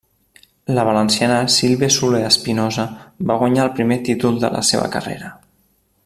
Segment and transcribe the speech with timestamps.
[0.77, 2.87] La valenciana Sílvia Soler Espinosa
[3.31, 5.31] va guanyar el primer títol de la seva carrera.